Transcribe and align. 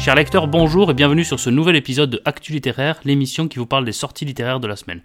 Chers 0.00 0.14
lecteurs, 0.14 0.48
bonjour 0.48 0.90
et 0.90 0.94
bienvenue 0.94 1.24
sur 1.24 1.38
ce 1.38 1.50
nouvel 1.50 1.76
épisode 1.76 2.08
de 2.08 2.22
Actu 2.24 2.52
Littéraire, 2.52 2.98
l'émission 3.04 3.48
qui 3.48 3.58
vous 3.58 3.66
parle 3.66 3.84
des 3.84 3.92
sorties 3.92 4.24
littéraires 4.24 4.58
de 4.58 4.66
la 4.66 4.74
semaine. 4.74 5.02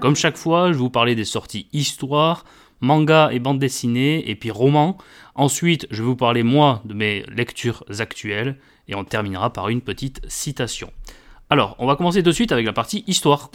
Comme 0.00 0.14
chaque 0.14 0.36
fois, 0.36 0.68
je 0.68 0.74
vais 0.74 0.78
vous 0.78 0.88
parler 0.88 1.16
des 1.16 1.24
sorties 1.24 1.66
histoire, 1.72 2.44
manga 2.80 3.30
et 3.32 3.40
bande 3.40 3.58
dessinée, 3.58 4.30
et 4.30 4.36
puis 4.36 4.52
romans. 4.52 4.98
Ensuite, 5.34 5.88
je 5.90 5.96
vais 6.00 6.06
vous 6.06 6.14
parler, 6.14 6.44
moi, 6.44 6.80
de 6.84 6.94
mes 6.94 7.24
lectures 7.34 7.82
actuelles, 7.98 8.56
et 8.86 8.94
on 8.94 9.02
terminera 9.02 9.52
par 9.52 9.68
une 9.68 9.80
petite 9.80 10.20
citation. 10.28 10.92
Alors, 11.50 11.74
on 11.80 11.88
va 11.88 11.96
commencer 11.96 12.22
de 12.22 12.30
suite 12.30 12.52
avec 12.52 12.66
la 12.66 12.72
partie 12.72 13.02
histoire. 13.08 13.50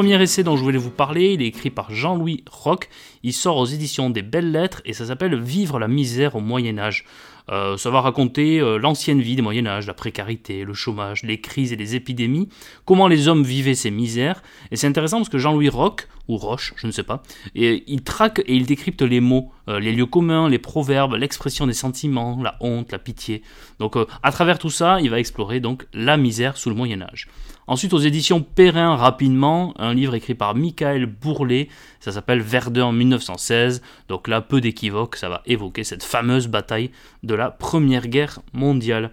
Premier 0.00 0.22
essai 0.22 0.42
dont 0.42 0.56
je 0.56 0.62
voulais 0.62 0.78
vous 0.78 0.90
parler, 0.90 1.34
il 1.34 1.42
est 1.42 1.48
écrit 1.48 1.68
par 1.68 1.92
Jean-Louis 1.92 2.42
Roch, 2.50 2.88
il 3.22 3.34
sort 3.34 3.58
aux 3.58 3.66
éditions 3.66 4.08
des 4.08 4.22
Belles 4.22 4.50
Lettres 4.50 4.80
et 4.86 4.94
ça 4.94 5.04
s'appelle 5.04 5.38
Vivre 5.38 5.78
la 5.78 5.88
misère 5.88 6.36
au 6.36 6.40
Moyen 6.40 6.78
Âge. 6.78 7.04
Euh, 7.50 7.76
ça 7.76 7.90
va 7.90 8.00
raconter 8.00 8.60
euh, 8.60 8.78
l'ancienne 8.78 9.20
vie 9.20 9.36
des 9.36 9.42
Moyen 9.42 9.66
Âge, 9.66 9.86
la 9.86 9.92
précarité, 9.92 10.64
le 10.64 10.72
chômage, 10.72 11.22
les 11.22 11.42
crises 11.42 11.74
et 11.74 11.76
les 11.76 11.96
épidémies, 11.96 12.48
comment 12.86 13.08
les 13.08 13.28
hommes 13.28 13.42
vivaient 13.42 13.74
ces 13.74 13.90
misères. 13.90 14.42
Et 14.70 14.76
c'est 14.76 14.86
intéressant 14.86 15.18
parce 15.18 15.28
que 15.28 15.36
Jean-Louis 15.36 15.68
Roch, 15.68 16.08
ou 16.28 16.38
Roche, 16.38 16.72
je 16.76 16.86
ne 16.86 16.92
sais 16.92 17.02
pas, 17.02 17.22
il 17.54 18.02
traque 18.02 18.38
et 18.46 18.54
il 18.54 18.64
décrypte 18.64 19.02
les 19.02 19.20
mots, 19.20 19.50
euh, 19.68 19.80
les 19.80 19.92
lieux 19.92 20.06
communs, 20.06 20.48
les 20.48 20.58
proverbes, 20.58 21.16
l'expression 21.16 21.66
des 21.66 21.74
sentiments, 21.74 22.40
la 22.42 22.56
honte, 22.60 22.90
la 22.92 22.98
pitié. 22.98 23.42
Donc 23.78 23.96
à 24.22 24.32
travers 24.32 24.58
tout 24.58 24.70
ça, 24.70 24.98
il 25.02 25.10
va 25.10 25.18
explorer 25.18 25.60
donc 25.60 25.86
la 25.92 26.16
misère 26.16 26.56
sous 26.56 26.70
le 26.70 26.74
Moyen 26.74 27.02
Âge. 27.02 27.28
Ensuite, 27.70 27.92
aux 27.92 27.98
éditions 27.98 28.42
Perrin, 28.42 28.96
rapidement, 28.96 29.74
un 29.78 29.94
livre 29.94 30.16
écrit 30.16 30.34
par 30.34 30.56
Michael 30.56 31.06
Bourlet, 31.06 31.68
ça 32.00 32.10
s'appelle 32.10 32.40
Verdun 32.40 32.90
1916. 32.90 33.80
Donc 34.08 34.26
là, 34.26 34.40
peu 34.40 34.60
d'équivoque, 34.60 35.14
ça 35.14 35.28
va 35.28 35.40
évoquer 35.46 35.84
cette 35.84 36.02
fameuse 36.02 36.48
bataille 36.48 36.90
de 37.22 37.34
la 37.34 37.52
Première 37.52 38.08
Guerre 38.08 38.40
mondiale. 38.52 39.12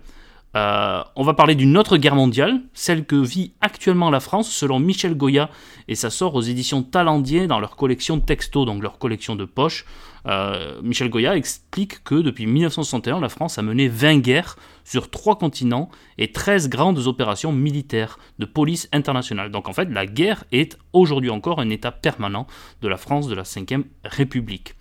Euh, 0.55 1.03
on 1.15 1.23
va 1.23 1.33
parler 1.33 1.55
d'une 1.55 1.77
autre 1.77 1.97
guerre 1.97 2.15
mondiale, 2.15 2.61
celle 2.73 3.05
que 3.05 3.15
vit 3.15 3.53
actuellement 3.61 4.09
la 4.09 4.19
France 4.19 4.49
selon 4.49 4.79
Michel 4.79 5.15
Goya, 5.15 5.49
et 5.87 5.95
ça 5.95 6.09
sort 6.09 6.35
aux 6.35 6.41
éditions 6.41 6.83
Talendier 6.83 7.47
dans 7.47 7.59
leur 7.59 7.75
collection 7.75 8.19
texto, 8.19 8.65
donc 8.65 8.81
leur 8.81 8.97
collection 8.97 9.35
de 9.35 9.45
poches. 9.45 9.85
Euh, 10.25 10.81
Michel 10.81 11.09
Goya 11.09 11.35
explique 11.37 12.03
que 12.03 12.15
depuis 12.15 12.47
1961, 12.47 13.19
la 13.19 13.29
France 13.29 13.57
a 13.57 13.61
mené 13.61 13.87
20 13.87 14.19
guerres 14.19 14.57
sur 14.83 15.09
3 15.09 15.37
continents 15.37 15.89
et 16.17 16.31
13 16.31 16.69
grandes 16.69 17.07
opérations 17.07 17.51
militaires 17.51 18.17
de 18.39 18.45
police 18.45 18.89
internationale. 18.93 19.51
Donc 19.51 19.69
en 19.69 19.73
fait, 19.73 19.89
la 19.89 20.05
guerre 20.05 20.43
est 20.51 20.77
aujourd'hui 20.93 21.29
encore 21.29 21.59
un 21.59 21.69
état 21.69 21.91
permanent 21.91 22.47
de 22.81 22.87
la 22.87 22.97
France 22.97 23.27
de 23.27 23.35
la 23.35 23.43
5ème 23.43 23.83
République. 24.03 24.75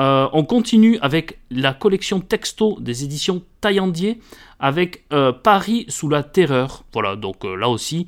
Euh, 0.00 0.28
on 0.32 0.44
continue 0.44 0.98
avec 1.02 1.40
la 1.50 1.74
collection 1.74 2.20
texto 2.20 2.78
des 2.80 3.04
éditions 3.04 3.42
Taillandier 3.60 4.18
avec 4.58 5.04
euh, 5.12 5.30
Paris 5.30 5.84
sous 5.88 6.08
la 6.08 6.22
terreur. 6.22 6.84
Voilà, 6.94 7.16
donc 7.16 7.44
euh, 7.44 7.54
là 7.54 7.68
aussi 7.68 8.06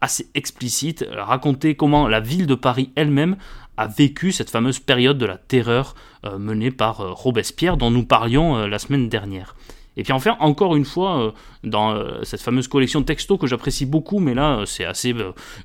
assez 0.00 0.26
explicite, 0.34 1.04
raconter 1.12 1.74
comment 1.74 2.08
la 2.08 2.20
ville 2.20 2.46
de 2.46 2.54
Paris 2.54 2.90
elle-même 2.96 3.36
a 3.76 3.86
vécu 3.86 4.32
cette 4.32 4.48
fameuse 4.48 4.78
période 4.78 5.18
de 5.18 5.26
la 5.26 5.36
terreur 5.36 5.94
menée 6.38 6.70
par 6.70 6.98
Robespierre 7.16 7.76
dont 7.76 7.90
nous 7.90 8.04
parlions 8.04 8.66
la 8.66 8.78
semaine 8.78 9.08
dernière. 9.08 9.56
Et 9.96 10.02
puis 10.02 10.12
enfin, 10.12 10.36
encore 10.40 10.76
une 10.76 10.84
fois, 10.84 11.20
euh, 11.20 11.30
dans 11.62 11.92
euh, 11.92 12.22
cette 12.22 12.40
fameuse 12.40 12.68
collection 12.68 13.00
de 13.00 13.06
textos 13.06 13.38
que 13.38 13.46
j'apprécie 13.46 13.86
beaucoup, 13.86 14.18
mais 14.18 14.34
là 14.34 14.58
euh, 14.58 14.66
c'est 14.66 14.84
assez 14.84 15.14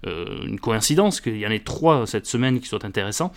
une 0.05 0.59
coïncidence 0.59 1.21
qu'il 1.21 1.37
y 1.37 1.47
en 1.47 1.51
ait 1.51 1.59
trois 1.59 2.05
cette 2.05 2.25
semaine 2.25 2.59
qui 2.59 2.67
soient 2.67 2.85
intéressants. 2.85 3.31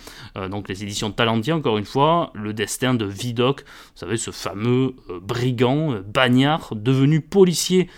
donc 0.49 0.69
les 0.69 0.83
éditions 0.83 1.09
de 1.09 1.13
Talendier, 1.13 1.53
encore 1.53 1.77
une 1.77 1.85
fois, 1.85 2.31
le 2.33 2.53
destin 2.53 2.93
de 2.93 3.05
Vidocq, 3.05 3.61
vous 3.61 3.65
savez, 3.95 4.17
ce 4.17 4.31
fameux 4.31 4.95
brigand, 5.21 6.01
bagnard, 6.05 6.73
devenu 6.75 7.21
policier 7.21 7.89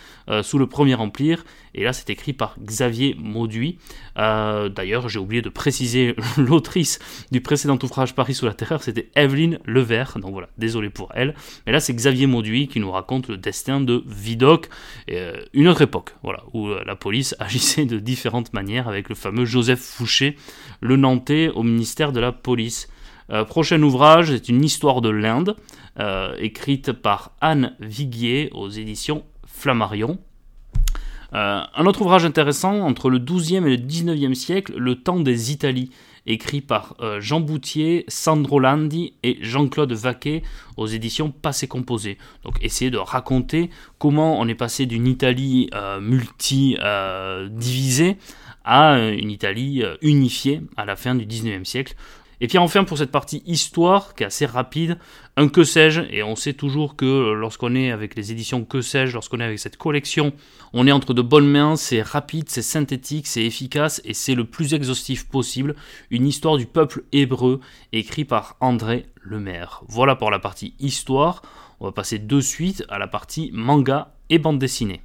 sous 0.41 0.57
le 0.57 0.67
Premier 0.67 0.95
Empire, 0.95 1.43
et 1.75 1.83
là, 1.83 1.91
c'est 1.91 2.09
écrit 2.09 2.31
par 2.31 2.55
Xavier 2.59 3.15
Mauduit. 3.19 3.77
Euh, 4.17 4.69
d'ailleurs, 4.69 5.09
j'ai 5.09 5.19
oublié 5.19 5.41
de 5.41 5.49
préciser 5.49 6.15
l'autrice 6.37 6.99
du 7.31 7.41
précédent 7.41 7.77
ouvrage 7.83 8.15
Paris 8.15 8.33
sous 8.33 8.45
la 8.45 8.53
terreur, 8.53 8.81
c'était 8.81 9.09
Evelyne 9.15 9.59
Levert. 9.65 10.17
Donc 10.17 10.31
voilà, 10.31 10.47
désolé 10.57 10.89
pour 10.89 11.11
elle. 11.13 11.35
Mais 11.65 11.73
là, 11.73 11.81
c'est 11.81 11.93
Xavier 11.93 12.27
Mauduit 12.27 12.69
qui 12.69 12.79
nous 12.79 12.91
raconte 12.91 13.27
le 13.27 13.35
destin 13.35 13.81
de 13.81 14.01
Vidocq, 14.07 14.69
euh, 15.11 15.35
une 15.53 15.67
autre 15.67 15.81
époque, 15.81 16.15
voilà, 16.23 16.43
où 16.53 16.69
euh, 16.69 16.81
la 16.85 16.95
police 16.95 17.35
agissait 17.39 17.85
de 17.85 17.99
différentes 17.99 18.53
manières 18.53 18.87
avec 18.87 19.09
le 19.09 19.15
fameux 19.15 19.43
Joseph 19.43 19.81
Fouché, 19.81 20.37
le 20.79 20.95
Nantais 20.95 21.49
au 21.49 21.63
ministère 21.63 22.13
de 22.13 22.21
la 22.21 22.31
Police. 22.31 22.87
prochain 23.49 23.81
ouvrage, 23.81 24.29
c'est 24.31 24.49
une 24.49 24.63
histoire 24.63 25.01
de 25.01 25.09
l'Inde, 25.09 25.55
écrite 26.39 26.91
par 26.91 27.35
Anne 27.41 27.75
Viguier 27.79 28.49
aux 28.53 28.69
éditions 28.69 29.23
Flammarion. 29.45 30.19
Euh, 31.35 31.61
un 31.75 31.85
autre 31.85 32.01
ouvrage 32.01 32.25
intéressant, 32.25 32.79
entre 32.79 33.09
le 33.09 33.19
XIIe 33.19 33.57
et 33.57 33.75
le 33.75 33.75
XIXe 33.75 34.37
siècle, 34.37 34.73
Le 34.77 34.95
temps 34.95 35.19
des 35.19 35.51
Italies, 35.51 35.91
écrit 36.25 36.61
par 36.61 36.95
euh, 37.01 37.19
Jean 37.19 37.41
Boutier, 37.41 38.05
Sandro 38.07 38.57
Landi 38.59 39.13
et 39.21 39.37
Jean-Claude 39.41 39.91
Vaquet 39.91 40.43
aux 40.77 40.87
éditions 40.87 41.31
Passé 41.31 41.67
Composé. 41.67 42.17
Donc 42.43 42.63
essayer 42.63 42.89
de 42.89 42.97
raconter 42.97 43.69
comment 43.99 44.39
on 44.39 44.47
est 44.47 44.55
passé 44.55 44.85
d'une 44.85 45.07
Italie 45.07 45.69
euh, 45.73 45.99
multi-divisée 45.99 48.15
à 48.63 48.97
une 48.97 49.29
Italie 49.29 49.83
unifiée 50.01 50.61
à 50.77 50.85
la 50.85 50.95
fin 50.95 51.15
du 51.15 51.25
XIXe 51.25 51.67
siècle. 51.69 51.95
Et 52.41 52.47
puis 52.47 52.57
enfin 52.57 52.83
pour 52.83 52.97
cette 52.97 53.11
partie 53.11 53.43
histoire 53.45 54.15
qui 54.15 54.23
est 54.23 54.27
assez 54.27 54.45
rapide, 54.45 54.97
un 55.37 55.47
que 55.47 55.63
sais-je, 55.63 56.01
et 56.09 56.23
on 56.23 56.35
sait 56.35 56.53
toujours 56.53 56.95
que 56.95 57.33
lorsqu'on 57.33 57.75
est 57.75 57.91
avec 57.91 58.15
les 58.15 58.31
éditions 58.31 58.65
que 58.65 58.81
sais-je, 58.81 59.13
lorsqu'on 59.13 59.39
est 59.39 59.45
avec 59.45 59.59
cette 59.59 59.77
collection, 59.77 60.33
on 60.73 60.87
est 60.87 60.91
entre 60.91 61.13
de 61.13 61.21
bonnes 61.21 61.49
mains, 61.49 61.75
c'est 61.75 62.01
rapide, 62.01 62.49
c'est 62.49 62.61
synthétique, 62.61 63.27
c'est 63.27 63.43
efficace 63.43 64.01
et 64.05 64.13
c'est 64.13 64.35
le 64.35 64.45
plus 64.45 64.73
exhaustif 64.73 65.27
possible. 65.27 65.75
Une 66.09 66.27
histoire 66.27 66.57
du 66.57 66.65
peuple 66.65 67.03
hébreu 67.11 67.59
écrit 67.93 68.25
par 68.25 68.57
André 68.59 69.05
Lemaire. 69.21 69.83
Voilà 69.87 70.15
pour 70.15 70.31
la 70.31 70.39
partie 70.39 70.73
histoire. 70.79 71.41
On 71.79 71.85
va 71.85 71.91
passer 71.91 72.19
de 72.19 72.39
suite 72.39 72.83
à 72.89 72.99
la 72.99 73.07
partie 73.07 73.51
manga 73.53 74.13
et 74.29 74.39
bande 74.39 74.59
dessinée. 74.59 75.01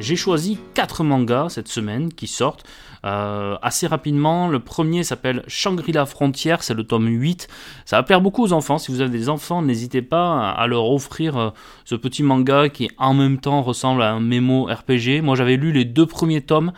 J'ai 0.00 0.16
choisi 0.16 0.58
4 0.74 1.04
mangas 1.04 1.50
cette 1.50 1.68
semaine 1.68 2.12
qui 2.12 2.26
sortent 2.26 2.64
euh, 3.04 3.56
assez 3.60 3.86
rapidement. 3.86 4.48
Le 4.48 4.58
premier 4.58 5.04
s'appelle 5.04 5.42
Shangri-La 5.46 6.06
Frontière, 6.06 6.62
c'est 6.62 6.74
le 6.74 6.84
tome 6.84 7.06
8. 7.06 7.48
Ça 7.84 7.96
va 7.96 8.02
plaire 8.02 8.20
beaucoup 8.20 8.42
aux 8.42 8.52
enfants. 8.52 8.78
Si 8.78 8.90
vous 8.90 9.02
avez 9.02 9.10
des 9.10 9.28
enfants, 9.28 9.62
n'hésitez 9.62 10.02
pas 10.02 10.50
à 10.50 10.66
leur 10.66 10.90
offrir 10.90 11.36
euh, 11.36 11.50
ce 11.84 11.94
petit 11.94 12.22
manga 12.22 12.68
qui 12.68 12.90
en 12.98 13.14
même 13.14 13.38
temps 13.38 13.62
ressemble 13.62 14.02
à 14.02 14.12
un 14.12 14.20
mémo 14.20 14.64
RPG. 14.64 15.22
Moi 15.22 15.36
j'avais 15.36 15.56
lu 15.56 15.72
les 15.72 15.84
deux 15.84 16.06
premiers 16.06 16.40
tomes. 16.40 16.72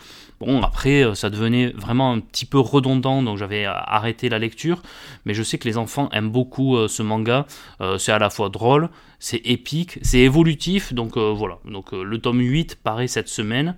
Bon, 0.45 0.63
après, 0.63 1.05
euh, 1.05 1.15
ça 1.15 1.31
devenait 1.31 1.69
vraiment 1.69 2.13
un 2.13 2.21
petit 2.21 2.47
peu 2.47 2.59
redondant, 2.59 3.23
donc 3.23 3.39
j'avais 3.39 3.65
arrêté 3.65 4.29
la 4.29 4.39
lecture. 4.39 4.83
Mais 5.25 5.35
je 5.35 5.43
sais 5.43 5.59
que 5.59 5.69
les 5.69 5.79
enfants 5.79 6.09
aiment 6.13 6.31
beaucoup 6.31 6.77
ce 6.89 7.03
manga. 7.03 7.47
c'est 7.99 8.13
à 8.13 8.19
la 8.19 8.31
fois 8.31 8.49
drôle, 8.49 8.91
c'est 9.23 9.41
épique, 9.45 10.01
c'est 10.03 10.19
évolutif, 10.19 10.93
donc 10.93 11.17
euh, 11.17 11.33
voilà. 11.33 11.59
Donc 11.65 11.95
euh, 11.95 12.03
le 12.03 12.19
tome 12.19 12.41
8 12.41 12.81
paraît 12.83 13.07
cette 13.07 13.29
semaine. 13.29 13.77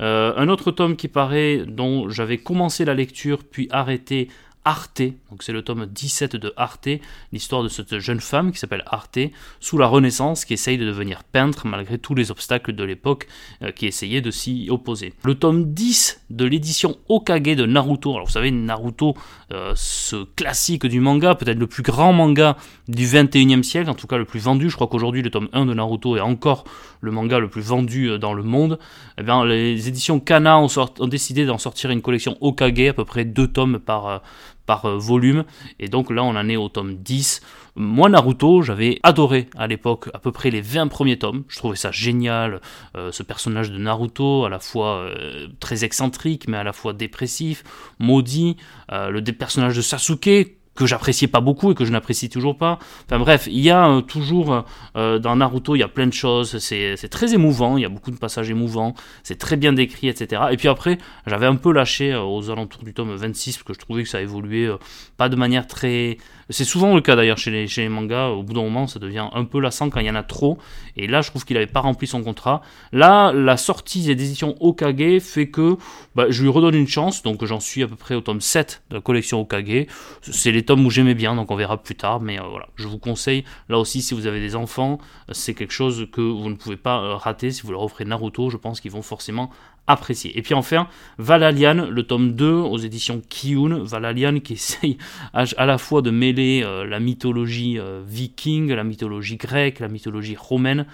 Euh, 0.00 0.32
un 0.38 0.48
autre 0.48 0.70
tome 0.70 0.96
qui 0.96 1.06
paraît, 1.06 1.64
dont 1.66 2.08
j'avais 2.08 2.38
commencé 2.38 2.86
la 2.86 2.94
lecture 2.94 3.44
puis 3.44 3.68
arrêté 3.70 4.28
Arte, 4.66 5.02
donc 5.30 5.44
c'est 5.44 5.52
le 5.52 5.62
tome 5.62 5.86
17 5.86 6.34
de 6.34 6.52
Arte, 6.56 6.88
l'histoire 7.32 7.62
de 7.62 7.68
cette 7.68 8.00
jeune 8.00 8.18
femme 8.18 8.50
qui 8.50 8.58
s'appelle 8.58 8.82
Arte, 8.86 9.20
sous 9.60 9.78
la 9.78 9.86
Renaissance, 9.86 10.44
qui 10.44 10.54
essaye 10.54 10.76
de 10.76 10.84
devenir 10.84 11.22
peintre 11.22 11.68
malgré 11.68 11.98
tous 11.98 12.16
les 12.16 12.32
obstacles 12.32 12.72
de 12.72 12.82
l'époque 12.82 13.28
euh, 13.62 13.70
qui 13.70 13.86
essayait 13.86 14.20
de 14.20 14.32
s'y 14.32 14.66
opposer. 14.68 15.14
Le 15.22 15.36
tome 15.36 15.72
10 15.72 16.24
de 16.30 16.44
l'édition 16.44 16.96
Okage 17.08 17.42
de 17.42 17.64
Naruto, 17.64 18.12
alors 18.14 18.26
vous 18.26 18.32
savez, 18.32 18.50
Naruto, 18.50 19.14
euh, 19.52 19.72
ce 19.76 20.24
classique 20.34 20.84
du 20.84 20.98
manga, 20.98 21.36
peut-être 21.36 21.60
le 21.60 21.68
plus 21.68 21.84
grand 21.84 22.12
manga 22.12 22.56
du 22.88 23.06
21e 23.06 23.62
siècle, 23.62 23.88
en 23.88 23.94
tout 23.94 24.08
cas 24.08 24.18
le 24.18 24.24
plus 24.24 24.40
vendu, 24.40 24.68
je 24.68 24.74
crois 24.74 24.88
qu'aujourd'hui 24.88 25.22
le 25.22 25.30
tome 25.30 25.48
1 25.52 25.66
de 25.66 25.74
Naruto 25.74 26.16
est 26.16 26.20
encore 26.20 26.64
le 27.02 27.12
manga 27.12 27.38
le 27.38 27.48
plus 27.48 27.62
vendu 27.62 28.10
euh, 28.10 28.18
dans 28.18 28.34
le 28.34 28.42
monde, 28.42 28.80
eh 29.16 29.22
bien, 29.22 29.44
les 29.44 29.86
éditions 29.86 30.18
Kana 30.18 30.58
ont, 30.58 30.66
ont 30.76 31.06
décidé 31.06 31.46
d'en 31.46 31.58
sortir 31.58 31.90
une 31.90 32.02
collection 32.02 32.36
Okage, 32.40 32.88
à 32.88 32.94
peu 32.94 33.04
près 33.04 33.24
deux 33.24 33.46
tomes 33.46 33.78
par, 33.78 34.22
par 34.66 34.84
euh, 34.84 34.98
volume. 34.98 35.44
Et 35.78 35.88
donc 35.88 36.10
là, 36.10 36.22
on 36.22 36.36
en 36.36 36.48
est 36.48 36.56
au 36.56 36.68
tome 36.68 36.96
10. 36.96 37.40
Moi, 37.76 38.08
Naruto, 38.08 38.62
j'avais 38.62 38.98
adoré 39.02 39.48
à 39.56 39.66
l'époque 39.66 40.08
à 40.12 40.18
peu 40.18 40.32
près 40.32 40.50
les 40.50 40.60
20 40.60 40.88
premiers 40.88 41.18
tomes. 41.18 41.44
Je 41.48 41.56
trouvais 41.56 41.76
ça 41.76 41.90
génial. 41.90 42.60
Euh, 42.96 43.12
ce 43.12 43.22
personnage 43.22 43.70
de 43.70 43.78
Naruto, 43.78 44.44
à 44.44 44.50
la 44.50 44.58
fois 44.58 44.96
euh, 44.96 45.48
très 45.60 45.84
excentrique, 45.84 46.48
mais 46.48 46.56
à 46.56 46.64
la 46.64 46.72
fois 46.72 46.92
dépressif, 46.92 47.64
maudit. 47.98 48.56
le 48.90 49.20
personnage 49.32 49.76
de 49.76 49.82
Sasuke, 49.82 50.56
que 50.76 50.86
j'appréciais 50.86 51.26
pas 51.26 51.40
beaucoup 51.40 51.72
et 51.72 51.74
que 51.74 51.84
je 51.84 51.90
n'apprécie 51.90 52.28
toujours 52.28 52.56
pas. 52.56 52.78
Enfin 53.06 53.18
bref, 53.18 53.48
il 53.50 53.60
y 53.60 53.70
a 53.70 53.88
euh, 53.88 54.00
toujours 54.02 54.64
euh, 54.96 55.18
dans 55.18 55.34
Naruto, 55.36 55.74
il 55.74 55.80
y 55.80 55.82
a 55.82 55.88
plein 55.88 56.06
de 56.06 56.12
choses, 56.12 56.58
c'est 56.58 57.08
très 57.08 57.34
émouvant, 57.34 57.76
il 57.76 57.82
y 57.82 57.84
a 57.84 57.88
beaucoup 57.88 58.10
de 58.10 58.18
passages 58.18 58.50
émouvants, 58.50 58.94
c'est 59.22 59.38
très 59.38 59.56
bien 59.56 59.72
décrit, 59.72 60.08
etc. 60.08 60.42
Et 60.52 60.56
puis 60.56 60.68
après, 60.68 60.98
j'avais 61.26 61.46
un 61.46 61.56
peu 61.56 61.72
lâché 61.72 62.12
euh, 62.12 62.22
aux 62.22 62.50
alentours 62.50 62.84
du 62.84 62.94
tome 62.94 63.14
26 63.14 63.56
parce 63.56 63.64
que 63.64 63.74
je 63.74 63.78
trouvais 63.78 64.02
que 64.02 64.08
ça 64.08 64.20
évoluait 64.20 64.68
pas 65.16 65.28
de 65.28 65.36
manière 65.36 65.66
très... 65.66 66.18
C'est 66.50 66.64
souvent 66.64 66.94
le 66.94 67.00
cas 67.00 67.16
d'ailleurs 67.16 67.38
chez 67.38 67.50
les, 67.50 67.88
mangas, 67.88 68.28
au 68.28 68.42
bout 68.42 68.52
d'un 68.52 68.62
moment 68.62 68.86
ça 68.86 68.98
devient 68.98 69.28
un 69.32 69.44
peu 69.44 69.60
lassant 69.60 69.90
quand 69.90 70.00
il 70.00 70.06
y 70.06 70.10
en 70.10 70.14
a 70.14 70.22
trop, 70.22 70.58
et 70.96 71.06
là 71.06 71.20
je 71.20 71.30
trouve 71.30 71.44
qu'il 71.44 71.54
n'avait 71.54 71.66
pas 71.66 71.80
rempli 71.80 72.06
son 72.06 72.22
contrat. 72.22 72.62
Là, 72.92 73.32
la 73.32 73.56
sortie 73.56 74.02
des 74.02 74.10
éditions 74.12 74.54
Okage 74.60 75.20
fait 75.20 75.48
que 75.48 75.76
bah, 76.14 76.26
je 76.28 76.42
lui 76.42 76.48
redonne 76.48 76.74
une 76.74 76.86
chance, 76.86 77.22
donc 77.22 77.44
j'en 77.44 77.60
suis 77.60 77.82
à 77.82 77.88
peu 77.88 77.96
près 77.96 78.14
au 78.14 78.20
tome 78.20 78.40
7 78.40 78.82
de 78.90 78.96
la 78.96 79.00
collection 79.00 79.40
Okage. 79.40 79.86
C'est 80.22 80.52
les 80.52 80.64
tomes 80.64 80.84
où 80.86 80.90
j'aimais 80.90 81.14
bien, 81.14 81.34
donc 81.34 81.50
on 81.50 81.56
verra 81.56 81.82
plus 81.82 81.94
tard. 81.94 82.20
Mais 82.20 82.38
euh, 82.38 82.44
voilà, 82.48 82.68
je 82.76 82.86
vous 82.88 82.98
conseille, 82.98 83.44
là 83.68 83.78
aussi, 83.78 84.02
si 84.02 84.14
vous 84.14 84.26
avez 84.26 84.40
des 84.40 84.56
enfants, 84.56 84.98
c'est 85.32 85.54
quelque 85.54 85.72
chose 85.72 86.08
que 86.12 86.20
vous 86.20 86.48
ne 86.48 86.54
pouvez 86.54 86.76
pas 86.76 87.00
euh, 87.00 87.14
rater. 87.16 87.50
Si 87.50 87.62
vous 87.62 87.72
leur 87.72 87.82
offrez 87.82 88.04
Naruto, 88.04 88.50
je 88.50 88.56
pense 88.56 88.80
qu'ils 88.80 88.92
vont 88.92 89.02
forcément 89.02 89.50
apprécier. 89.86 90.36
Et 90.38 90.42
puis 90.42 90.54
enfin, 90.54 90.88
Valalian, 91.18 91.88
le 91.90 92.02
tome 92.02 92.32
2 92.32 92.50
aux 92.50 92.78
éditions 92.78 93.22
Kiyun. 93.28 93.82
Valalian 93.84 94.40
qui 94.40 94.54
essaye 94.54 94.98
à, 95.32 95.66
la 95.66 95.78
fois 95.78 96.02
de 96.02 96.10
mêler 96.10 96.62
euh, 96.64 96.84
la 96.84 97.00
mythologie 97.00 97.78
viking, 98.06 98.72
la 98.72 98.84
mythologie 98.84 99.36
grecque, 99.36 99.80
la 99.80 99.88
mythologie 99.88 100.36
romaine. 100.36 100.86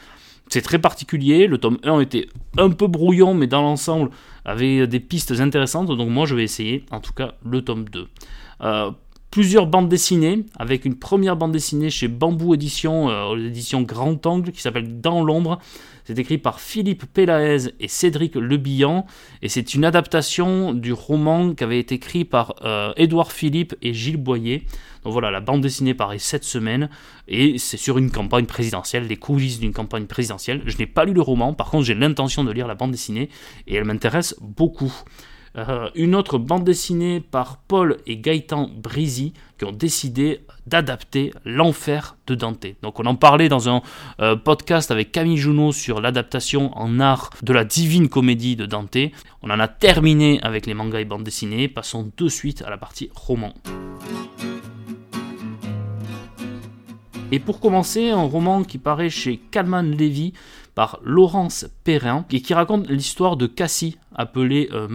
C'est 0.48 0.62
très 0.62 0.78
particulier. 0.78 1.46
Le 1.46 1.58
tome 1.58 1.78
1 1.82 2.00
était 2.00 2.28
un 2.58 2.70
peu 2.70 2.86
brouillon, 2.86 3.34
mais 3.34 3.46
dans 3.46 3.62
l'ensemble 3.62 4.10
avait 4.44 4.86
des 4.86 5.00
pistes 5.00 5.32
intéressantes. 5.40 5.86
Donc 5.86 6.08
moi, 6.10 6.26
je 6.26 6.34
vais 6.34 6.44
essayer, 6.44 6.84
en 6.90 7.00
tout 7.00 7.12
cas, 7.12 7.34
le 7.44 7.62
tome 7.62 7.86
2 7.88 8.08
plusieurs 9.32 9.66
bandes 9.66 9.88
dessinées, 9.88 10.44
avec 10.58 10.84
une 10.84 10.94
première 10.94 11.36
bande 11.36 11.52
dessinée 11.52 11.88
chez 11.88 12.06
Bambou 12.06 12.52
Édition, 12.52 13.08
euh, 13.08 13.34
l'édition 13.34 13.80
Grand 13.80 14.24
Angle, 14.26 14.52
qui 14.52 14.60
s'appelle 14.60 15.00
Dans 15.00 15.24
l'ombre. 15.24 15.58
C'est 16.04 16.18
écrit 16.18 16.36
par 16.36 16.60
Philippe 16.60 17.06
Pélaez 17.06 17.70
et 17.80 17.88
Cédric 17.88 18.34
Lebillan, 18.34 19.06
et 19.40 19.48
c'est 19.48 19.74
une 19.74 19.86
adaptation 19.86 20.74
du 20.74 20.92
roman 20.92 21.54
qui 21.54 21.64
avait 21.64 21.78
été 21.78 21.94
écrit 21.94 22.26
par 22.26 22.56
euh, 22.62 22.92
Édouard 22.96 23.32
Philippe 23.32 23.74
et 23.80 23.94
Gilles 23.94 24.18
Boyer. 24.18 24.66
Donc 25.02 25.14
voilà, 25.14 25.30
la 25.30 25.40
bande 25.40 25.62
dessinée 25.62 25.94
paraît 25.94 26.18
cette 26.18 26.44
semaine, 26.44 26.90
et 27.26 27.56
c'est 27.56 27.78
sur 27.78 27.96
une 27.96 28.10
campagne 28.10 28.46
présidentielle, 28.46 29.06
les 29.06 29.16
coulisses 29.16 29.60
d'une 29.60 29.72
campagne 29.72 30.04
présidentielle. 30.04 30.62
Je 30.66 30.76
n'ai 30.76 30.86
pas 30.86 31.06
lu 31.06 31.14
le 31.14 31.22
roman, 31.22 31.54
par 31.54 31.70
contre 31.70 31.84
j'ai 31.84 31.94
l'intention 31.94 32.44
de 32.44 32.52
lire 32.52 32.66
la 32.66 32.74
bande 32.74 32.90
dessinée, 32.90 33.30
et 33.66 33.76
elle 33.76 33.86
m'intéresse 33.86 34.36
beaucoup. 34.42 34.92
Euh, 35.58 35.90
une 35.94 36.14
autre 36.14 36.38
bande 36.38 36.64
dessinée 36.64 37.20
par 37.20 37.58
Paul 37.58 37.98
et 38.06 38.16
Gaëtan 38.16 38.70
Brizy 38.74 39.34
qui 39.58 39.66
ont 39.66 39.72
décidé 39.72 40.46
d'adapter 40.66 41.32
l'enfer 41.44 42.16
de 42.26 42.34
Dante. 42.34 42.66
Donc 42.82 43.00
on 43.00 43.04
en 43.04 43.16
parlait 43.16 43.50
dans 43.50 43.68
un 43.68 43.82
euh, 44.20 44.34
podcast 44.34 44.90
avec 44.90 45.12
Camille 45.12 45.36
Junot 45.36 45.72
sur 45.72 46.00
l'adaptation 46.00 46.76
en 46.78 47.00
art 47.00 47.30
de 47.42 47.52
la 47.52 47.64
divine 47.64 48.08
comédie 48.08 48.56
de 48.56 48.64
Dante. 48.64 48.96
On 49.42 49.50
en 49.50 49.60
a 49.60 49.68
terminé 49.68 50.40
avec 50.42 50.66
les 50.66 50.74
mangas 50.74 51.00
et 51.00 51.04
bandes 51.04 51.24
dessinées, 51.24 51.68
passons 51.68 52.10
de 52.16 52.28
suite 52.28 52.62
à 52.62 52.70
la 52.70 52.78
partie 52.78 53.10
roman. 53.14 53.52
Et 57.32 57.38
pour 57.38 57.60
commencer, 57.60 58.10
un 58.10 58.22
roman 58.22 58.62
qui 58.62 58.76
paraît 58.76 59.08
chez 59.08 59.38
Calman 59.38 59.82
Levy 59.82 60.34
par 60.74 60.98
Laurence 61.02 61.66
Perrin 61.84 62.24
et 62.30 62.40
qui 62.40 62.54
raconte 62.54 62.88
l'histoire 62.88 63.36
de 63.36 63.46
Cassie, 63.46 63.98
appelée 64.14 64.68
euh, 64.72 64.88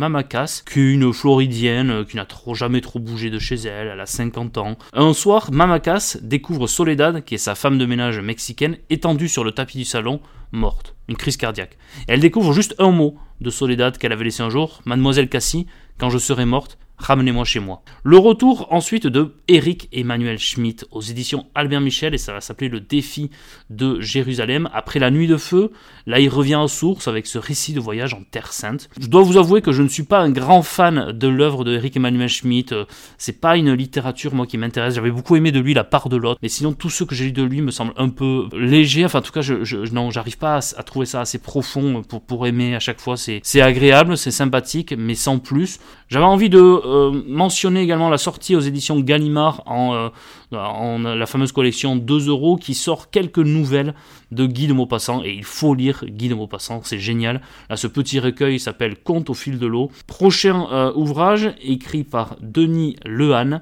qui 0.65 0.79
est 0.79 0.94
une 0.94 1.13
Floridienne 1.13 1.89
euh, 1.89 2.03
qui 2.03 2.15
n'a 2.15 2.25
trop, 2.25 2.56
jamais 2.56 2.81
trop 2.81 3.00
bougé 3.00 3.29
de 3.29 3.39
chez 3.39 3.56
elle, 3.56 3.88
elle 3.88 4.00
a 4.00 4.06
50 4.06 4.57
ans. 4.57 4.77
Un 4.94 5.13
soir, 5.13 5.51
Mamakas 5.51 6.18
découvre 6.21 6.68
Soledad, 6.68 7.24
qui 7.24 7.35
est 7.35 7.39
sa 7.39 7.56
femme 7.56 7.77
de 7.77 7.85
ménage 7.85 8.19
mexicaine, 8.19 8.77
étendue 8.89 9.29
sur 9.29 9.44
le 9.44 9.51
tapis 9.51 9.77
du 9.77 9.85
salon, 9.85 10.19
morte, 10.51 10.95
une 11.07 11.18
crise 11.18 11.38
cardiaque. 11.38 11.77
elle 12.07 12.19
découvre 12.19 12.53
juste 12.53 12.75
un 12.79 12.91
mot 12.91 13.18
de 13.41 13.50
Soledad 13.50 13.97
qu'elle 13.97 14.13
avait 14.13 14.24
laissé 14.24 14.44
un 14.44 14.50
jour, 14.50 14.81
Mademoiselle 14.85 15.29
Cassie, 15.29 15.68
quand 16.00 16.09
je 16.09 16.18
serai 16.18 16.45
morte, 16.45 16.77
Ramenez-moi 16.97 17.45
chez 17.45 17.59
moi. 17.59 17.83
Le 18.03 18.17
retour 18.17 18.67
ensuite 18.71 19.05
de 19.05 19.35
Eric 19.47 19.88
Emmanuel 19.91 20.39
Schmitt 20.39 20.85
aux 20.91 21.01
éditions 21.01 21.45
Albert 21.53 21.81
Michel 21.81 22.15
et 22.15 22.17
ça 22.17 22.33
va 22.33 22.41
s'appeler 22.41 22.69
Le 22.69 22.79
défi 22.79 23.29
de 23.69 24.01
Jérusalem. 24.01 24.67
Après 24.73 24.97
la 24.97 25.11
nuit 25.11 25.27
de 25.27 25.38
feu, 25.38 25.71
là 26.07 26.19
il 26.19 26.27
revient 26.27 26.55
aux 26.55 26.67
sources 26.67 27.07
avec 27.07 27.27
ce 27.27 27.38
récit 27.38 27.73
de 27.73 27.79
voyage 27.79 28.15
en 28.15 28.23
Terre 28.29 28.51
Sainte. 28.51 28.89
Je 28.99 29.07
dois 29.07 29.21
vous 29.21 29.38
avouer 29.38 29.61
que 29.61 29.71
je 29.71 29.83
ne 29.83 29.88
suis 29.88 30.03
pas 30.03 30.19
un 30.19 30.31
grand 30.31 30.63
fan 30.63 31.11
de 31.11 31.27
l'œuvre 31.27 31.63
de 31.63 31.73
Eric 31.73 31.95
Emmanuel 31.97 32.29
Schmitt. 32.29 32.73
C'est 33.19 33.39
pas 33.39 33.57
une 33.57 33.73
littérature 33.73 34.33
moi 34.33 34.47
qui 34.47 34.57
m'intéresse. 34.57 34.95
J'avais 34.95 35.11
beaucoup 35.11 35.35
aimé 35.35 35.51
de 35.51 35.59
lui 35.59 35.75
La 35.75 35.83
part 35.83 36.09
de 36.09 36.17
l'autre, 36.17 36.39
mais 36.41 36.50
sinon 36.50 36.73
tout 36.73 36.89
ce 36.89 37.03
que 37.03 37.13
j'ai 37.13 37.25
lu 37.25 37.31
de 37.31 37.43
lui 37.43 37.61
me 37.61 37.71
semble 37.71 37.93
un 37.97 38.09
peu 38.09 38.47
léger. 38.53 39.05
Enfin 39.05 39.19
en 39.19 39.21
tout 39.21 39.31
cas, 39.31 39.41
je, 39.41 39.63
je 39.63 39.77
non, 39.93 40.09
j'arrive 40.09 40.39
pas 40.39 40.59
à, 40.75 40.83
trouver 40.83 41.05
ça 41.05 41.21
assez 41.21 41.38
profond 41.38 42.01
pour, 42.01 42.21
pour 42.21 42.47
aimer 42.47 42.75
à 42.75 42.79
chaque 42.79 43.00
fois. 43.00 43.15
C'est 43.17 43.61
agréable, 43.61 44.17
c'est 44.17 44.31
sympathique, 44.31 44.95
mais 44.97 45.15
sans 45.15 45.38
plus. 45.38 45.79
J'avais 46.09 46.25
envie 46.25 46.50
de 46.50 46.87
euh, 46.88 47.24
mentionner 47.28 47.81
également 47.81 48.10
la 48.10 48.18
sortie 48.18 48.56
aux 48.56 48.62
éditions 48.62 49.00
Gallimard 49.00 49.63
en, 49.66 49.94
euh, 49.94 50.10
en 50.57 51.00
la 51.00 51.25
fameuse 51.25 51.51
collection 51.51 51.95
2 51.95 52.30
euros 52.30 52.56
qui 52.56 52.74
sort 52.74 53.10
quelques 53.10 53.39
nouvelles 53.39 53.94
de 54.31 54.45
Guy 54.45 54.68
de 54.68 54.74
Maupassant 54.74 55.24
et 55.24 55.34
il 55.34 55.44
faut 55.44 55.74
lire 55.74 56.04
Guy 56.06 56.30
de 56.30 56.36
Maupassant, 56.36 56.81
c'est 56.84 57.00
génial. 57.00 57.42
Là, 57.69 57.78
ce 57.78 57.88
petit 57.88 58.19
recueil 58.19 58.60
s'appelle 58.60 58.98
Conte 58.98 59.30
au 59.30 59.34
fil 59.34 59.60
de 59.60 59.68
l'eau. 59.68 59.92
Prochain 60.07 60.68
euh, 60.72 60.94
ouvrage 60.95 61.54
écrit 61.62 62.04
par 62.04 62.38
Denis 62.42 62.95
Lehan 63.06 63.62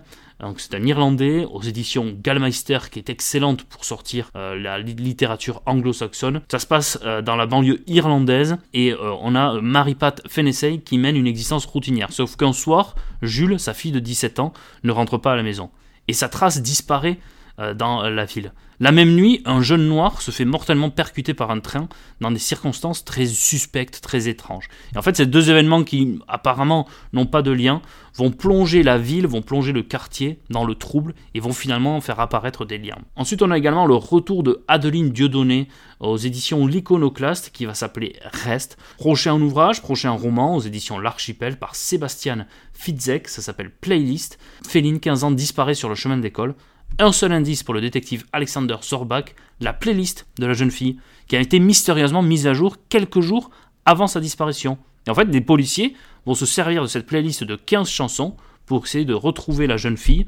c'est 0.57 0.75
un 0.75 0.85
Irlandais 0.85 1.45
aux 1.45 1.61
éditions 1.61 2.15
Gallmeister 2.21 2.79
qui 2.91 2.99
est 2.99 3.09
excellente 3.09 3.63
pour 3.63 3.85
sortir 3.85 4.29
euh, 4.35 4.55
la 4.55 4.79
littérature 4.79 5.61
anglo-saxonne. 5.65 6.41
Ça 6.51 6.59
se 6.59 6.67
passe 6.67 6.99
euh, 7.03 7.21
dans 7.21 7.35
la 7.35 7.45
banlieue 7.45 7.83
irlandaise 7.87 8.57
et 8.73 8.91
euh, 8.91 9.13
on 9.21 9.35
a 9.35 9.59
Mary-Pat 9.61 10.21
Fennessey 10.27 10.79
qui 10.79 10.97
mène 10.97 11.15
une 11.15 11.27
existence 11.27 11.65
routinière. 11.65 12.11
Sauf 12.11 12.35
qu'un 12.35 12.53
soir, 12.53 12.95
Jules, 13.21 13.59
sa 13.59 13.73
fille 13.73 13.91
de 13.91 13.99
17 13.99 14.39
ans, 14.39 14.53
ne 14.83 14.91
rentre 14.91 15.17
pas 15.17 15.33
à 15.33 15.35
la 15.35 15.43
maison. 15.43 15.69
Et 16.07 16.13
sa 16.13 16.29
trace 16.29 16.61
disparaît 16.61 17.17
dans 17.57 18.09
la 18.09 18.25
ville. 18.25 18.51
La 18.79 18.91
même 18.91 19.15
nuit, 19.15 19.41
un 19.45 19.61
jeune 19.61 19.87
noir 19.87 20.21
se 20.21 20.31
fait 20.31 20.43
mortellement 20.43 20.89
percuter 20.89 21.33
par 21.33 21.49
un 21.49 21.61
train 21.61 21.87
dans 22.19 22.31
des 22.31 22.39
circonstances 22.39 23.05
très 23.05 23.25
suspectes, 23.25 24.01
très 24.01 24.27
étranges. 24.27 24.67
Et 24.93 24.97
en 24.97 25.01
fait, 25.01 25.15
ces 25.15 25.25
deux 25.25 25.49
événements 25.49 25.83
qui 25.83 26.19
apparemment 26.27 26.85
n'ont 27.13 27.25
pas 27.25 27.41
de 27.41 27.51
lien 27.51 27.81
vont 28.15 28.31
plonger 28.31 28.83
la 28.83 28.97
ville, 28.97 29.27
vont 29.27 29.41
plonger 29.41 29.71
le 29.71 29.81
quartier 29.81 30.39
dans 30.49 30.65
le 30.65 30.75
trouble 30.75 31.13
et 31.33 31.39
vont 31.39 31.53
finalement 31.53 32.01
faire 32.01 32.19
apparaître 32.19 32.65
des 32.65 32.77
liens. 32.77 32.97
Ensuite, 33.15 33.41
on 33.41 33.51
a 33.51 33.57
également 33.57 33.85
le 33.85 33.95
retour 33.95 34.43
de 34.43 34.63
Adeline 34.67 35.12
Dieudonné 35.12 35.69
aux 36.01 36.17
éditions 36.17 36.67
L'Iconoclaste 36.67 37.51
qui 37.51 37.65
va 37.65 37.74
s'appeler 37.74 38.17
Reste. 38.24 38.77
Prochain 38.97 39.39
ouvrage, 39.39 39.81
prochain 39.81 40.12
roman 40.12 40.55
aux 40.55 40.62
éditions 40.62 41.00
L'Archipel 41.00 41.57
par 41.57 41.75
Sébastien 41.75 42.45
Fitzek, 42.74 43.29
ça 43.29 43.41
s'appelle 43.41 43.71
Playlist. 43.71 44.38
Féline, 44.67 45.00
15 45.00 45.24
ans, 45.24 45.31
disparaît 45.31 45.75
sur 45.75 45.88
le 45.88 45.95
chemin 45.95 46.17
d'école 46.17 46.55
un 46.99 47.11
seul 47.11 47.31
indice 47.31 47.63
pour 47.63 47.73
le 47.73 47.81
détective 47.81 48.25
Alexander 48.31 48.75
Zorbach, 48.81 49.25
la 49.59 49.73
playlist 49.73 50.27
de 50.39 50.45
la 50.45 50.53
jeune 50.53 50.71
fille, 50.71 50.97
qui 51.27 51.35
a 51.35 51.39
été 51.39 51.59
mystérieusement 51.59 52.21
mise 52.21 52.47
à 52.47 52.53
jour 52.53 52.77
quelques 52.89 53.21
jours 53.21 53.49
avant 53.85 54.07
sa 54.07 54.19
disparition. 54.19 54.77
Et 55.07 55.09
en 55.09 55.15
fait, 55.15 55.29
des 55.29 55.41
policiers 55.41 55.95
vont 56.25 56.35
se 56.35 56.45
servir 56.45 56.81
de 56.81 56.87
cette 56.87 57.05
playlist 57.05 57.43
de 57.43 57.55
15 57.55 57.89
chansons 57.89 58.35
pour 58.65 58.85
essayer 58.85 59.05
de 59.05 59.13
retrouver 59.13 59.67
la 59.67 59.77
jeune 59.77 59.97
fille, 59.97 60.25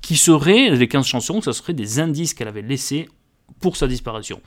qui 0.00 0.16
seraient, 0.16 0.70
les 0.70 0.88
15 0.88 1.06
chansons, 1.06 1.40
ça 1.40 1.52
serait 1.52 1.74
des 1.74 1.98
indices 1.98 2.34
qu'elle 2.34 2.48
avait 2.48 2.62
laissés 2.62 3.08
pour 3.60 3.76
sa 3.76 3.86
disparition. 3.86 4.40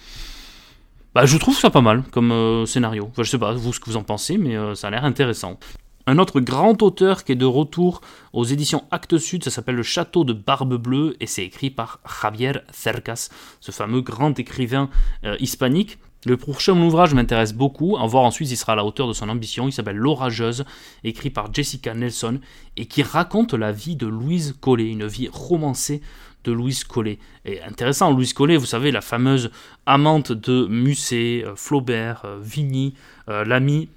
Bah, 1.14 1.26
je 1.26 1.38
trouve 1.38 1.58
ça 1.58 1.70
pas 1.70 1.82
mal 1.82 2.04
comme 2.12 2.32
euh, 2.32 2.66
scénario. 2.66 3.08
Enfin, 3.12 3.24
je 3.24 3.30
sais 3.30 3.38
pas, 3.38 3.54
vous, 3.54 3.72
ce 3.72 3.80
que 3.80 3.86
vous 3.86 3.98
en 3.98 4.04
pensez, 4.04 4.38
mais 4.38 4.56
euh, 4.56 4.74
ça 4.74 4.88
a 4.88 4.92
l'air 4.92 5.06
intéressant. 5.06 5.60
Un 6.06 6.18
autre 6.18 6.42
grand 6.42 6.82
auteur 6.82 7.24
qui 7.24 7.32
est 7.32 7.36
de 7.36 7.46
retour 7.46 8.02
aux 8.34 8.44
éditions 8.44 8.84
Actes 8.92 9.18
Sud, 9.18 9.46
ça 9.46 9.52
s'appelle 9.52 9.76
Le 9.76 9.84
Château 9.84 10.26
de 10.26 10.34
Barbe 10.34 10.76
Bleue 10.76 11.16
et 11.22 11.28
c'est 11.28 11.46
écrit 11.46 11.70
par 11.70 12.02
Javier 12.22 12.52
Cercas, 12.74 13.30
ce 13.62 13.72
fameux 13.72 14.02
grand 14.02 14.38
écrivain 14.38 14.90
euh, 15.24 15.38
hispanique. 15.40 15.98
Le 16.26 16.36
prochain 16.36 16.78
ouvrage 16.78 17.14
m'intéresse 17.14 17.54
beaucoup, 17.54 17.96
en 17.96 18.06
voir 18.06 18.26
ensuite 18.26 18.50
s'il 18.50 18.58
sera 18.58 18.74
à 18.74 18.76
la 18.76 18.84
hauteur 18.84 19.08
de 19.08 19.14
son 19.14 19.30
ambition. 19.30 19.70
Il 19.70 19.72
s'appelle 19.72 19.96
L'Orageuse, 19.96 20.66
écrit 21.06 21.30
par 21.30 21.54
Jessica 21.54 21.94
Nelson 21.94 22.40
et 22.76 22.86
qui 22.86 23.02
raconte 23.02 23.54
la 23.54 23.72
vie 23.72 23.96
de 23.96 24.08
Louise 24.08 24.58
Collet, 24.60 24.90
une 24.90 25.08
vie 25.08 25.30
romancée 25.32 26.02
de 26.44 26.52
Louise 26.52 26.84
Collet. 26.84 27.18
Et 27.46 27.62
intéressant, 27.62 28.12
Louise 28.12 28.34
Collet, 28.34 28.58
vous 28.58 28.66
savez, 28.66 28.92
la 28.92 29.00
fameuse 29.00 29.52
amante 29.86 30.34
de 30.34 30.66
Musset, 30.66 31.44
euh, 31.46 31.56
Flaubert, 31.56 32.24
euh, 32.26 32.40
Vigny, 32.42 32.94
l'amie 33.28 33.88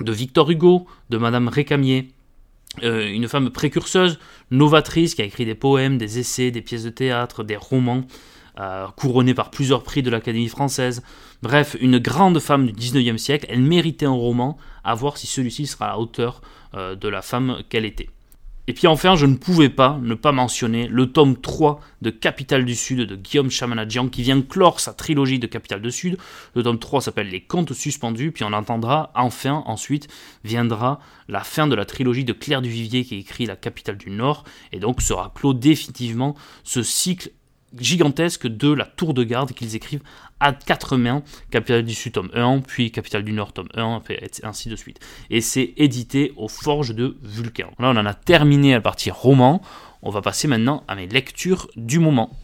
de 0.00 0.12
Victor 0.12 0.50
Hugo, 0.50 0.86
de 1.10 1.18
Madame 1.18 1.48
Récamier, 1.48 2.08
euh, 2.82 3.08
une 3.08 3.28
femme 3.28 3.50
précurseuse, 3.50 4.18
novatrice, 4.50 5.14
qui 5.14 5.22
a 5.22 5.24
écrit 5.24 5.44
des 5.44 5.54
poèmes, 5.54 5.98
des 5.98 6.18
essais, 6.18 6.50
des 6.50 6.62
pièces 6.62 6.82
de 6.82 6.90
théâtre, 6.90 7.44
des 7.44 7.56
romans, 7.56 8.04
euh, 8.58 8.86
couronnée 8.96 9.34
par 9.34 9.50
plusieurs 9.50 9.82
prix 9.82 10.02
de 10.02 10.10
l'Académie 10.10 10.48
française. 10.48 11.02
Bref, 11.42 11.76
une 11.80 11.98
grande 11.98 12.38
femme 12.40 12.66
du 12.66 12.72
19e 12.72 13.18
siècle, 13.18 13.46
elle 13.48 13.62
méritait 13.62 14.06
un 14.06 14.10
roman, 14.10 14.56
à 14.82 14.94
voir 14.94 15.16
si 15.16 15.26
celui-ci 15.26 15.66
sera 15.66 15.86
à 15.86 15.88
la 15.90 15.98
hauteur 15.98 16.40
euh, 16.74 16.94
de 16.96 17.08
la 17.08 17.22
femme 17.22 17.58
qu'elle 17.68 17.84
était. 17.84 18.08
Et 18.66 18.72
puis 18.72 18.86
enfin, 18.86 19.14
je 19.14 19.26
ne 19.26 19.36
pouvais 19.36 19.68
pas 19.68 19.98
ne 20.02 20.14
pas 20.14 20.32
mentionner 20.32 20.88
le 20.88 21.12
tome 21.12 21.36
3 21.36 21.80
de 22.00 22.08
Capitale 22.08 22.64
du 22.64 22.74
Sud 22.74 23.00
de 23.00 23.14
Guillaume 23.14 23.50
Chamanadjian 23.50 24.08
qui 24.08 24.22
vient 24.22 24.40
clore 24.40 24.80
sa 24.80 24.94
trilogie 24.94 25.38
de 25.38 25.46
Capitale 25.46 25.82
du 25.82 25.90
Sud. 25.90 26.16
Le 26.54 26.62
tome 26.62 26.78
3 26.78 27.02
s'appelle 27.02 27.28
Les 27.28 27.42
Contes 27.42 27.74
suspendus, 27.74 28.32
puis 28.32 28.42
on 28.44 28.54
entendra 28.54 29.12
enfin, 29.14 29.62
ensuite, 29.66 30.08
viendra 30.44 30.98
la 31.28 31.40
fin 31.40 31.66
de 31.66 31.74
la 31.74 31.84
trilogie 31.84 32.24
de 32.24 32.32
Claire 32.32 32.62
Duvivier 32.62 33.04
qui 33.04 33.16
écrit 33.16 33.44
La 33.44 33.56
Capitale 33.56 33.98
du 33.98 34.10
Nord, 34.10 34.44
et 34.72 34.78
donc 34.78 35.02
sera 35.02 35.30
clos 35.34 35.52
définitivement 35.52 36.34
ce 36.62 36.82
cycle 36.82 37.30
gigantesque 37.78 38.46
de 38.46 38.72
la 38.72 38.84
tour 38.84 39.14
de 39.14 39.24
garde 39.24 39.52
qu'ils 39.52 39.76
écrivent 39.76 40.02
à 40.40 40.52
quatre 40.52 40.96
mains, 40.96 41.22
Capitale 41.50 41.84
du 41.84 41.94
Sud 41.94 42.12
tome 42.12 42.30
1, 42.34 42.60
puis 42.60 42.90
Capitale 42.90 43.24
du 43.24 43.32
Nord 43.32 43.52
tome 43.52 43.68
1, 43.74 44.02
et 44.10 44.30
ainsi 44.42 44.68
de 44.68 44.76
suite. 44.76 45.00
Et 45.30 45.40
c'est 45.40 45.74
édité 45.76 46.32
aux 46.36 46.48
Forges 46.48 46.94
de 46.94 47.16
Vulcain. 47.22 47.68
Là, 47.78 47.90
on 47.90 47.96
en 47.96 48.06
a 48.06 48.14
terminé 48.14 48.72
à 48.72 48.78
la 48.78 48.82
partie 48.82 49.10
roman. 49.10 49.62
On 50.02 50.10
va 50.10 50.20
passer 50.20 50.48
maintenant 50.48 50.84
à 50.88 50.94
mes 50.94 51.06
lectures 51.06 51.68
du 51.76 51.98
moment. 51.98 52.36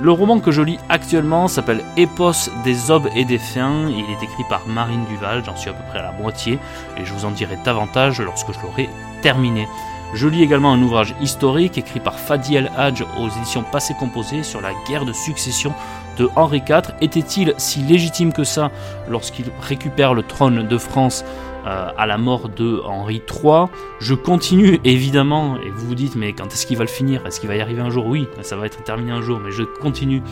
Le 0.00 0.10
roman 0.10 0.40
que 0.40 0.50
je 0.50 0.60
lis 0.60 0.78
actuellement 0.88 1.46
s'appelle 1.46 1.84
Épos 1.96 2.50
des 2.64 2.90
Aubes 2.90 3.08
et 3.14 3.24
des 3.24 3.38
Fins. 3.38 3.88
Il 3.88 4.10
est 4.10 4.24
écrit 4.24 4.42
par 4.48 4.66
Marine 4.66 5.04
Duval, 5.08 5.44
j'en 5.46 5.54
suis 5.54 5.70
à 5.70 5.72
peu 5.72 5.84
près 5.88 6.00
à 6.00 6.02
la 6.02 6.12
moitié, 6.12 6.58
et 6.98 7.04
je 7.04 7.12
vous 7.12 7.24
en 7.24 7.30
dirai 7.30 7.56
davantage 7.64 8.20
lorsque 8.20 8.52
je 8.52 8.60
l'aurai 8.60 8.88
terminé. 9.22 9.68
Je 10.12 10.26
lis 10.26 10.42
également 10.42 10.72
un 10.72 10.82
ouvrage 10.82 11.14
historique 11.20 11.78
écrit 11.78 12.00
par 12.00 12.18
Fadi 12.18 12.56
El 12.56 12.72
Hadj 12.76 13.04
aux 13.18 13.28
éditions 13.28 13.62
Passé 13.62 13.94
Composé 13.94 14.42
sur 14.42 14.60
la 14.60 14.70
guerre 14.88 15.04
de 15.04 15.12
succession 15.12 15.72
de 16.18 16.28
Henri 16.34 16.62
IV. 16.68 16.94
Était-il 17.00 17.54
si 17.56 17.80
légitime 17.80 18.32
que 18.32 18.44
ça 18.44 18.72
lorsqu'il 19.08 19.46
récupère 19.60 20.12
le 20.12 20.24
trône 20.24 20.66
de 20.66 20.78
France 20.78 21.24
euh, 21.66 21.90
à 21.96 22.06
la 22.06 22.18
mort 22.18 22.48
de 22.48 22.80
Henri 22.84 23.22
III. 23.28 23.66
Je 24.00 24.14
continue 24.14 24.80
évidemment, 24.84 25.56
et 25.56 25.70
vous 25.70 25.86
vous 25.86 25.94
dites, 25.94 26.16
mais 26.16 26.32
quand 26.32 26.46
est-ce 26.46 26.66
qu'il 26.66 26.76
va 26.76 26.84
le 26.84 26.90
finir? 26.90 27.26
Est-ce 27.26 27.40
qu'il 27.40 27.48
va 27.48 27.56
y 27.56 27.60
arriver 27.60 27.80
un 27.80 27.90
jour? 27.90 28.06
Oui, 28.06 28.28
ça 28.42 28.56
va 28.56 28.66
être 28.66 28.82
terminé 28.84 29.12
un 29.12 29.22
jour, 29.22 29.40
mais 29.40 29.50
je 29.50 29.62
continue 29.62 30.22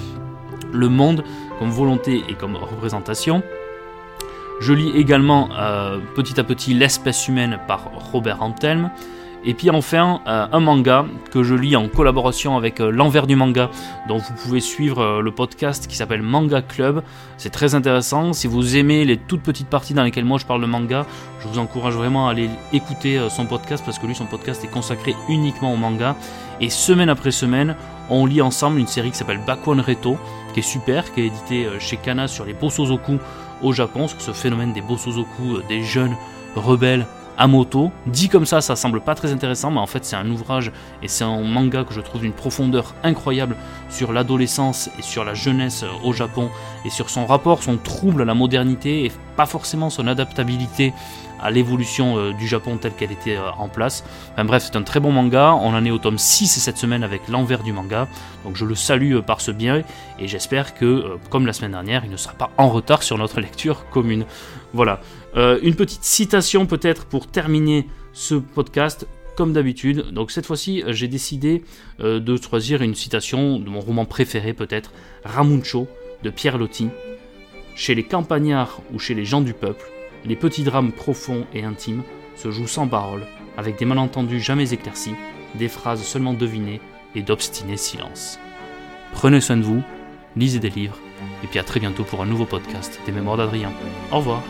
le 0.73 0.89
monde 0.89 1.25
comme 1.59 1.71
volonté 1.71 2.23
et 2.29 2.35
comme 2.35 2.57
représentation. 2.57 3.43
Je 4.61 4.73
lis 4.73 4.93
également 4.95 5.49
euh, 5.59 5.99
petit 6.15 6.39
à 6.39 6.45
petit 6.45 6.75
L'espèce 6.75 7.27
humaine 7.29 7.59
par 7.67 7.91
Robert 8.13 8.43
Antelme. 8.43 8.91
Et 9.45 9.55
puis 9.55 9.71
enfin, 9.71 10.21
euh, 10.27 10.47
un 10.53 10.61
manga 10.61 11.05
que 11.33 11.43
je 11.43 11.55
lis 11.55 11.75
en 11.75 11.89
collaboration 11.89 12.57
avec 12.57 12.81
euh, 12.81 12.91
l'envers 12.91 13.27
du 13.27 13.35
manga, 13.35 13.71
dont 14.09 14.19
vous 14.19 14.35
pouvez 14.35 14.61
suivre 14.61 15.01
euh, 15.01 15.21
le 15.21 15.33
podcast 15.33 15.89
qui 15.89 15.97
s'appelle 15.97 16.23
Manga 16.23 16.63
Club. 16.63 17.03
C'est 17.39 17.51
très 17.51 17.75
intéressant. 17.75 18.33
Si 18.33 18.47
vous 18.47 18.77
aimez 18.77 19.05
les 19.05 19.17
toutes 19.17 19.43
petites 19.43 19.67
parties 19.67 19.95
dans 19.95 20.05
lesquelles 20.05 20.25
moi 20.25 20.39
je 20.39 20.47
parle 20.47 20.61
de 20.61 20.67
manga, 20.67 21.07
je 21.41 21.49
vous 21.49 21.59
encourage 21.59 21.95
vraiment 21.95 22.29
à 22.29 22.31
aller 22.31 22.49
écouter 22.73 23.21
son 23.31 23.47
podcast 23.47 23.83
parce 23.85 23.99
que 23.99 24.07
lui, 24.07 24.15
son 24.15 24.27
podcast 24.27 24.63
est 24.63 24.69
consacré 24.71 25.17
uniquement 25.29 25.73
au 25.73 25.77
manga. 25.77 26.15
Et 26.61 26.71
semaine 26.71 27.09
après 27.09 27.33
semaine, 27.33 27.75
on 28.11 28.27
lit 28.27 28.43
ensemble 28.43 28.79
une 28.79 28.87
série 28.87 29.11
qui 29.11 29.17
s'appelle 29.17 29.41
Bakwan 29.45 29.81
Reto, 29.81 30.19
qui 30.55 30.61
est 30.61 30.63
super, 30.63 31.13
qui 31.13 31.23
est 31.23 31.27
édité 31.27 31.67
chez 31.81 31.97
Kana 31.97 32.29
sur 32.29 32.45
les 32.45 32.53
Bosozoku 32.53 33.19
au 33.61 33.73
Japon, 33.73 34.07
ce 34.07 34.31
phénomène 34.31 34.73
des 34.73 34.83
Bosozoku, 34.83 35.63
des 35.69 35.83
jeunes 35.83 36.15
rebelles 36.55 37.07
à. 37.49 37.93
Dit 38.07 38.29
comme 38.29 38.47
ça, 38.47 38.61
ça 38.61 38.77
semble 38.77 39.01
pas 39.01 39.15
très 39.15 39.33
intéressant, 39.33 39.71
mais 39.71 39.81
en 39.81 39.87
fait 39.87 40.05
c'est 40.05 40.17
un 40.17 40.29
ouvrage 40.31 40.73
et 41.03 41.09
c'est 41.09 41.25
un 41.25 41.43
manga 41.43 41.85
que 41.85 41.95
je 41.95 42.01
trouve 42.01 42.23
d'une 42.23 42.33
profondeur 42.33 42.95
incroyable 43.03 43.57
sur 43.91 44.13
l'adolescence 44.13 44.91
et 44.99 45.03
sur 45.03 45.25
la 45.25 45.35
jeunesse 45.35 45.85
au 46.05 46.13
Japon 46.13 46.51
et 46.85 46.91
sur 46.91 47.11
son 47.11 47.27
rapport, 47.27 47.63
son 47.63 47.77
trouble 47.77 48.23
à 48.23 48.25
la 48.25 48.35
modernité 48.35 49.05
et 49.05 49.13
pas 49.37 49.47
forcément 49.47 49.91
son 49.91 50.07
adaptabilité 50.07 50.93
à 51.43 51.51
l'évolution 51.51 52.17
euh, 52.17 52.33
du 52.33 52.47
Japon 52.47 52.77
telle 52.77 52.93
qu'elle 52.93 53.13
était 53.13 53.37
euh, 53.37 53.51
en 53.59 53.69
place. 53.69 54.05
Bref, 54.39 54.65
c'est 54.67 54.77
un 54.77 54.83
très 54.83 55.01
bon 55.01 55.13
manga. 55.13 55.55
On 55.55 55.75
en 55.75 55.85
est 55.85 55.91
au 55.91 55.99
tome 55.99 56.19
6 56.19 56.47
cette 56.47 56.79
semaine 56.79 57.03
avec 57.03 57.29
l'envers 57.29 57.63
du 57.63 57.73
manga. 57.73 58.09
Donc 58.45 58.57
je 58.57 58.65
le 58.65 58.75
salue 58.75 59.17
euh, 59.17 59.23
par 59.23 59.41
ce 59.41 59.51
bien 59.51 59.83
et 60.19 60.29
j'espère 60.29 60.75
que, 60.75 61.19
comme 61.31 61.47
la 61.47 61.53
semaine 61.53 61.73
dernière, 61.73 62.05
il 62.05 62.11
ne 62.11 62.17
sera 62.17 62.35
pas 62.35 62.51
en 62.57 62.69
retard 62.69 63.03
sur 63.03 63.19
notre 63.19 63.41
lecture 63.47 63.89
commune. 63.91 64.25
Voilà. 64.75 65.01
une 65.37 65.75
petite 65.75 66.03
citation 66.03 66.65
peut-être 66.65 67.05
pour 67.05 67.27
terminer 67.27 67.87
ce 68.15 68.37
podcast 68.37 69.07
comme 69.37 69.53
d'habitude. 69.53 70.13
Donc 70.13 70.31
cette 70.31 70.47
fois-ci, 70.47 70.83
j'ai 70.87 71.09
décidé 71.09 71.63
de 71.99 72.37
choisir 72.39 72.81
une 72.81 72.95
citation 72.95 73.59
de 73.59 73.69
mon 73.69 73.81
roman 73.81 74.07
préféré 74.07 74.55
peut-être, 74.55 74.93
Ramuncho 75.25 75.89
de 76.23 76.31
Pierre 76.31 76.57
Loti. 76.57 76.89
Chez 77.75 77.95
les 77.95 78.03
campagnards 78.03 78.81
ou 78.95 78.99
chez 78.99 79.13
les 79.13 79.27
gens 79.27 79.43
du 79.43 79.53
peuple, 79.53 79.92
les 80.25 80.37
petits 80.37 80.65
drames 80.65 80.93
profonds 80.93 81.47
et 81.55 81.65
intimes 81.65 82.03
se 82.37 82.51
jouent 82.51 82.67
sans 82.67 82.89
parole, 82.89 83.27
avec 83.57 83.79
des 83.79 83.85
malentendus 83.85 84.41
jamais 84.41 84.73
éclaircis, 84.73 85.15
des 85.55 85.69
phrases 85.69 86.03
seulement 86.03 86.35
devinées 86.35 86.81
et 87.15 87.23
d'obstinés 87.23 87.77
silences. 87.77 88.39
Prenez 89.13 89.41
soin 89.41 89.57
de 89.57 89.63
vous, 89.63 89.83
lisez 90.37 90.61
des 90.61 90.71
livres, 90.71 90.99
et 91.45 91.47
puis 91.47 91.59
à 91.59 91.65
très 91.65 91.81
bientôt 91.81 92.05
pour 92.05 92.23
un 92.23 92.27
nouveau 92.27 92.47
podcast 92.47 92.99
des 93.05 93.13
Mémoires 93.13 93.37
d'Adrien. 93.37 93.73
Au 94.11 94.19
revoir 94.19 94.43